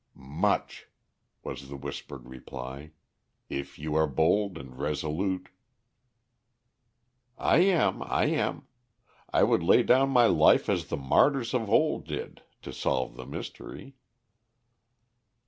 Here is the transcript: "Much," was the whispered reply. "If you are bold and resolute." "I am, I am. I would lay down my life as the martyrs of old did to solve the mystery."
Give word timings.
"Much," 0.15 0.87
was 1.43 1.69
the 1.69 1.75
whispered 1.77 2.27
reply. 2.27 2.89
"If 3.49 3.77
you 3.77 3.93
are 3.93 4.07
bold 4.07 4.57
and 4.57 4.75
resolute." 4.79 5.49
"I 7.37 7.59
am, 7.59 8.01
I 8.01 8.25
am. 8.25 8.65
I 9.31 9.43
would 9.43 9.61
lay 9.61 9.83
down 9.83 10.09
my 10.09 10.25
life 10.25 10.69
as 10.69 10.87
the 10.87 10.97
martyrs 10.97 11.53
of 11.53 11.69
old 11.69 12.07
did 12.07 12.41
to 12.63 12.73
solve 12.73 13.13
the 13.15 13.27
mystery." 13.27 13.93